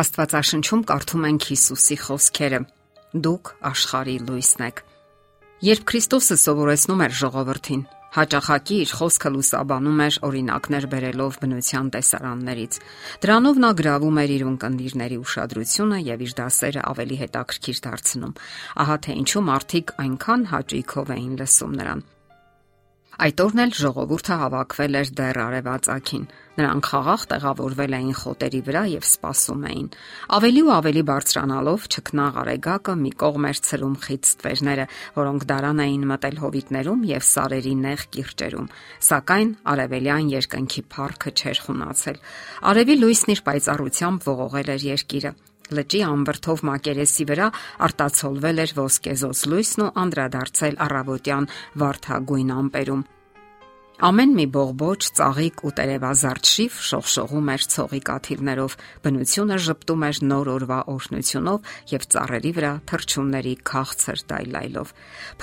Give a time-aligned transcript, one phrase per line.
[0.00, 2.58] Աստվածաշնչում կարդում ենք Հիսուսի խոսքերը.
[3.24, 4.78] Դուք աշխարհի լույսն եք։
[5.66, 7.82] Երբ Քրիստոսը սովորեցնում էր ժողովրդին,
[8.16, 12.78] հաճախակի իր խոսքը լուսաբանում էր օրինակներ բերելով բնության տեսարաններից։
[13.24, 18.34] Դրանով նա գրավում էր իր ունկնդիրների ուշադրությունը եւ իր դասերը ավելի հետաքրքիր դարձնում։
[18.80, 22.02] Ահա թե ինչու մարդիկ այնքան հաճույքով էին լսում նրան։
[23.20, 26.22] Այդ օրն էլ ժողովուրդը հավաքվել էր դեռ արևածագին։
[26.60, 29.86] Նրանք խաղաղ տեղավորվել էին խոտերի վրա եւ սպասում էին։
[30.36, 36.04] Ավելի ու ավելի բարձրանալով ճկնաղ արեգակը մի կողմ էր ցրում խիտ ստվերները, որոնք դարան էին
[36.10, 38.70] մտել հովիտներում եւ սարերի նեղ կիրճերում։
[39.08, 42.20] Սակայն արևելյան երկնքի փառքը չէր խունացել։
[42.70, 45.32] Արևի լույսն իր պայծառությամբ ողողել էր երկիրը
[45.70, 47.46] լճի ամբրթով մակերեսի վրա
[47.86, 51.48] արտացոլվել էր ոսկեզոծ լույսն ու անդրադարձել առավոտյան
[51.84, 53.06] վարդագույն ամպերում։
[54.00, 60.50] Ամեն մի բողբոջ, ծաղիկ ու տերևազարդ շիվ շողշողում էր ցողի կաթիլներով, բնությունը ճպտում էր նոր
[60.54, 64.94] օրվա օրհնությունով եւ ծառերի վրա թրջունների քաղցր դայլայլով։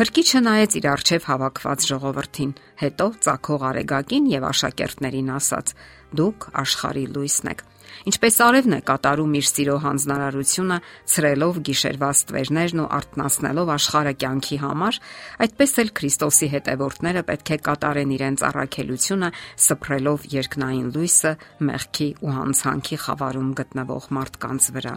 [0.02, 5.78] Փրկիչը նայեց իր արջև հավաքված ժողովրդին, հետո ցակող արեգակին եւ աշակերտներին ասաց.
[6.18, 7.68] Դուք աշխարի լույսն եք։
[8.06, 10.78] Ինչպես արևն է կատարում իր սիրո հանձնարարությունը,
[11.14, 15.00] ցրելով գիշերվա ստվերներն ու արտնասնելով աշխարհը կյանքի համար,
[15.48, 19.30] այդպես էլ Քրիստոսի հետևորդները պետք է կատարեն իրենց առաքելությունը,
[19.68, 21.34] սփռելով երկնային լույսը
[21.68, 24.96] մեղքի ու հանցանքի խավարում գտնվող մարդկանց վրա։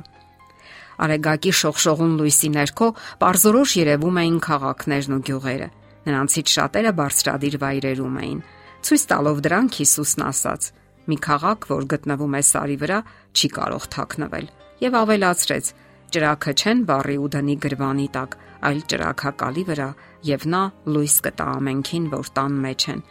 [1.00, 2.88] Արեգակի շողշողուն լույսի ներքո
[3.20, 5.68] པարզորոշ երևում էին քաղաքներն ու գյուղերը։
[6.10, 8.42] Նրանցից շատերը բարձրադիր վայրերում էին։
[8.84, 10.68] Ցույց տալով դրանք Հիսուսն ասաց.
[11.08, 12.98] Մի քաղաք, որ գտնվում է սարի վրա,
[13.36, 14.46] չի կարող թաքնվել։
[14.84, 15.72] Եվ ավելացրեց.
[16.10, 19.88] Ճրակը չեն բարի ու դնի գրվանի տակ, այլ ճրակակալի վրա,
[20.30, 23.02] եւ նա լույս կտա ամենքին, որ տան մեջ են։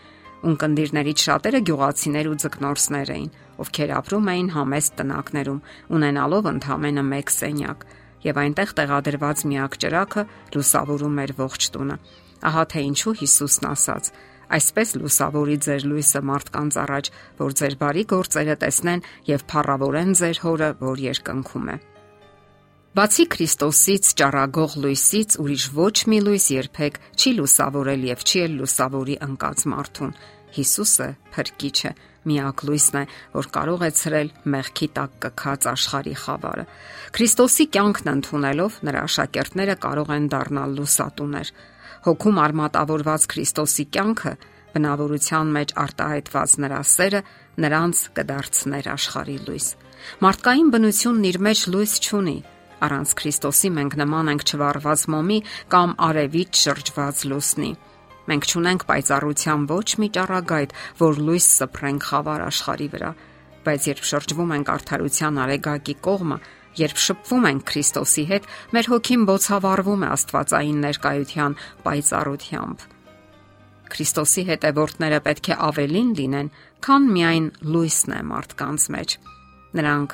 [0.50, 5.64] Ունկնդիրներից շատերը գյուղացիներ ու ձկնորսներ էին, ովքեր ապրում էին համեստ տնակներում,
[6.00, 7.84] ունենալով ընդամենը 1 սենյակ,
[8.24, 10.24] եւ այնտեղ տեղադրված միակ ճրակը
[10.56, 11.98] լուսավորում էր ողջ տունը։
[12.50, 14.12] Ահա թե ինչու Հիսուսն ասաց.
[14.50, 20.70] Այսպես լուսավորի ձեր լույսը մարդկանց առաջ, որ ձեր բարի գործերը տեսնեն եւ փառավորեն ձեր հորը,
[20.82, 21.78] որ երկնքում է։
[22.98, 29.18] Բացի Քրիստոսից ճառագող լույսից ուրիշ ոչ մի լույս երբեք չի լուսավորել եւ չի էլ լուսավորի
[29.30, 30.16] ընկած մարդուն։
[30.58, 31.92] Հիսուսը փրկիչը
[32.30, 33.04] միակ լույսն է,
[33.38, 36.66] որ կարող է ցրել մեղքի տակ կքած աշխարհի խավարը։
[37.16, 41.54] Քրիստոսի կյանքն ընդունելով նրա աշակերտները կարող են դառնալ լուսատուներ
[42.06, 44.34] հոգում արմատավորված Քրիստոսի կյանքը
[44.74, 47.22] բնավորության մեջ արտահայտված նրա սերը
[47.64, 49.68] նրանց կդարձներ աշխարհի լույս։
[50.24, 52.38] Մարդկային բնությունն իր մեջ լույս չունի։
[52.80, 55.40] Առանց Քրիստոսի մենք նման ենք չվառված մոմի
[55.74, 57.72] կամ արևից շրջված լուսնի։
[58.30, 63.12] Մենք ճունենք պայծառության ոչ մի ճառագայթ, որ լույս սփռենք խավար աշխարհի վրա,
[63.66, 66.38] բայց երբ շրջվում ենք արդարության արեգակի կողմը,
[66.80, 68.46] Երբ շփվում ենք Քրիստոսի հետ,
[68.76, 72.86] մեր հոգին բոցավառվում է Աստվածային ներկայության պայծառությամբ։
[73.90, 76.52] Քրիստոսի հետևորդները պետք է ավելին լինեն,
[76.86, 79.16] քան միայն լույսն է մարդկանց մեջ։
[79.80, 80.14] Նրանք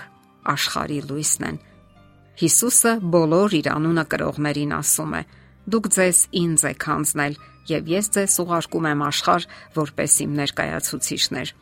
[0.56, 1.60] աշխարհի լույսն են։
[2.40, 5.22] Հիսուսը բոլոր իր անունը կրողներին ասում է.
[5.76, 7.38] Դուք ձեզ ինձ եք հանձնել,
[7.70, 11.54] եւ ես ձեզ ուղարկում եմ աշխարհ, որպես իմ ներկայացուցիչներ։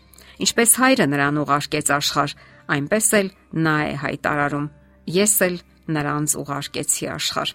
[0.43, 2.37] Ինչպես հայրը նրան ուղարկեց աշխարհ,
[2.73, 3.29] այնպես էլ
[3.63, 4.71] նա է հայտարարում
[5.09, 5.55] ես էլ
[5.93, 7.53] նրանց ուղարկեցի աշխարհ։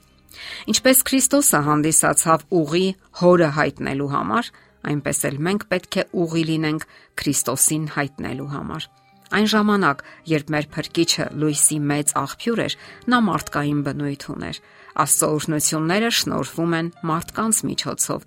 [0.70, 2.86] Ինչպես Քրիստոսը հանդիսացավ ուղի
[3.20, 4.50] հորը հայտնելու համար,
[4.88, 6.84] այնպես էլ մենք պետք է ուղի լինենք
[7.19, 8.88] Քրիստոսին հայտնելու համար։
[9.28, 12.76] Այն ժամանակ, երբ մեր փրկիչը լույսի մեծ աղբյուր էր,
[13.12, 14.60] նա մարդկային բնույթ ուներ։
[15.04, 18.25] Աստծո օրհնությունները շնորհվում են մարդկանց միջոցով։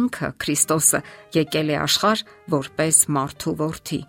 [0.00, 1.00] Ինքը Քրիստոսը
[1.38, 4.00] եկել է աշխարհ որպես մարդու որդի,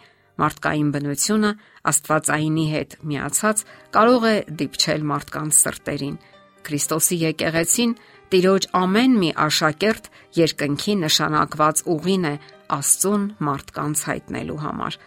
[0.41, 1.49] Մարդկային բնությունը
[1.89, 3.63] Աստվածայինի հետ միացած
[3.95, 6.17] կարող է դիպչել մարդկանց սրտերին։
[6.61, 7.95] Քրիստոսի եկեղեցին
[8.31, 10.05] Տիրոջ ամեն մի աշակերտ
[10.37, 12.35] երկնքի նշանակված ուղին է
[12.71, 14.97] Աստծուն մարդկանց հայտնելու համար։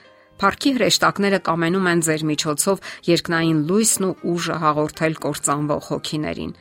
[0.43, 6.53] Փարքի հրեշտակները կամենում են ձեր միջոցով երկնային լույսն ու ուժը հաղորդել կործանվող հոգիներին։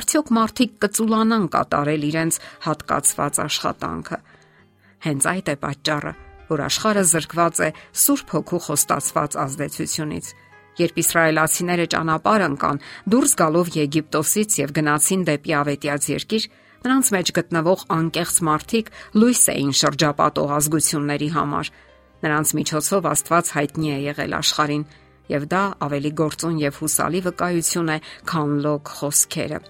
[0.00, 2.40] Արդյոք մարդիկ կծուլանան կատարել իրենց
[2.70, 4.18] հատկացված աշխատանքը։
[5.06, 6.12] Հենց այդ է պատճառը,
[6.50, 7.70] որ աշխարը զրկված է
[8.02, 10.26] Սուրբ Հոգու խոստացված ազդեցությունից։
[10.76, 12.80] Երբ իսրայելացիները ճանապարհ ընկան
[13.12, 16.44] դուրս գալով Եգիպտոսից եւ գնացին դեպի ավետյաց երկիր,
[16.86, 21.70] նրանց մեջ գտնվող անկեղծ մարդիկ լույս էին շրջապատող ազգությունների համար։
[22.26, 24.84] Նրանց միջոցով Աստված հայտնի է եղել աշխարհին,
[25.32, 27.98] եւ դա ավելի գործուն եւ հուսալի վկայություն է,
[28.30, 29.60] քան լոգ խոսքերը։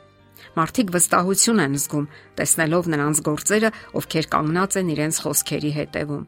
[0.57, 2.07] Մարդիկ վստահություն են զգում,
[2.37, 3.71] տեսնելով նրանց գործերը,
[4.01, 6.25] ովքեր կանգնած են իրենց խոսքերի հետևում։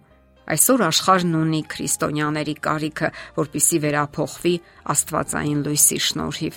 [0.49, 4.53] Այսօր աշխարհն ունի քրիստոնյաների կարիքը, որpիսի վերափոխվի
[4.95, 6.55] Աստվածային լույսի շնորհիվ։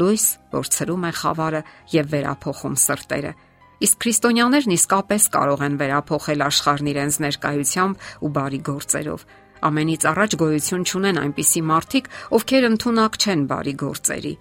[0.00, 1.62] Լույս, որ ցրում է խավարը
[1.94, 3.32] եւ վերափոխում սրտերը։
[3.80, 9.24] Իսկ քրիստոնյաներն իսկապես կարող են վերափոխել աշխարհն իրենց ներկայությամբ ու բարի գործերով։
[9.60, 12.06] Ամենից առաջ գոյություն ունեն այնպիսի մարդիկ,
[12.36, 14.34] ովքեր ընդունակ չեն բարի գործերի։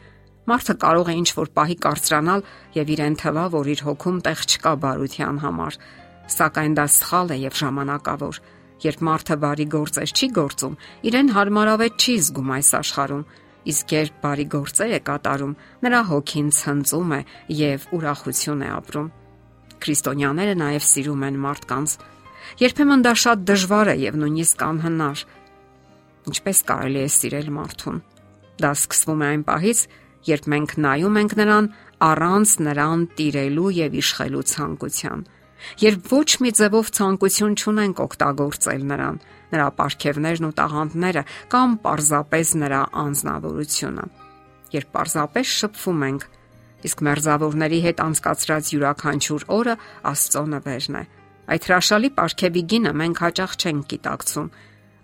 [0.49, 4.71] Մարդը կարող է ինչ որ պահի կարծրանալ եւ իրեն թվա, որ իր հոգում տեղ չկա
[4.83, 5.75] բարության համար,
[6.35, 8.39] սակայն դա սխալ է եւ ժամանակավոր։
[8.79, 10.75] Երբ մարդը բարի գործեր չի գործում,
[11.09, 13.23] իրեն հարմարավետ չի զգում այս աշխարհում,
[13.69, 17.19] իսկ երբ բարի գործեր է կատարում, նրա հոգին ցնծում է
[17.59, 19.09] եւ ուրախություն է ապրում։
[19.83, 21.95] Քրիստոնյաները նաեւ սիրում են մարդկանց։
[22.63, 25.25] Երբեմն դա շատ դժվար է եւ նույնիսկ անհնար։
[26.29, 27.99] Ինչպես կարելի է սիրել մարդուն։
[28.63, 29.83] Դա սկսվում է այն պահից,
[30.29, 31.69] երբ մենք նայում ենք նրան
[32.09, 35.27] առանց նրան տիրելու եւ իշխելու ցանկության
[35.83, 41.23] երբ ոչ մի ձևով ցանկություն չունենք օգտագործել նրան, նրա ապարքևներն ու տաղանդները
[41.53, 44.05] կամ պարզապես նրա անznավորությունը։
[44.69, 46.25] Երբ պարզապես շփվում ենք,
[46.85, 49.75] իսկ մերձավորների հետ անցկացրած յուրաքանչյուր օրը
[50.09, 51.03] Աստծո նվերն է։
[51.49, 54.49] Այդ հրաշալի ապարքևի գինը մենք հաճախ չենք գիտակցում։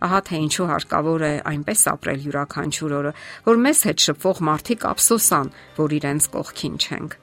[0.06, 3.12] Ահա թե ինչու հարկավոր է այնպես ապրել յուրաքանչյուր օրը,
[3.46, 7.16] որ մեզ հետ շփվող մարդիկ ափսոսան, որ իրենց կողքին չենք։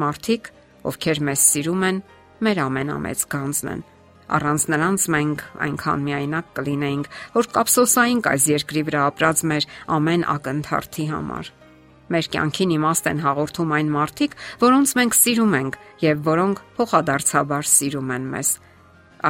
[0.00, 0.50] Մարդիկ,
[0.90, 2.02] ովքեր մեզ սիրում են,
[2.44, 3.82] մեր ամենամեծ գանձն են։
[4.30, 9.66] Առանց նրանց մենք այնքան միայնակ կլինեինք, որ կապսոսայինք այս երկրի վրա ապրած մեր
[9.96, 11.50] ամեն ակընթարթի համար։
[12.10, 14.32] Մեր կյանքին իմաստ են հաղորդում այն մարդիկ,
[14.62, 18.50] որոնց մենք սիրում ենք եւ որոնք փոխադարձաբար սիրում են մեզ։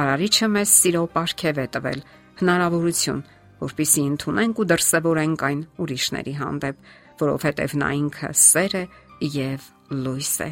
[0.01, 2.01] Արարիչը մեզ սիրո ապարքև է տվել,
[2.41, 3.21] հնարավորություն,
[3.61, 6.81] որpիսի ընդունենք ու դրսևորենք այն ուրիշների հանդեպ,
[7.21, 8.83] որովհետև նա ինքը սեր է
[9.37, 9.71] եւ
[10.01, 10.51] լույս է։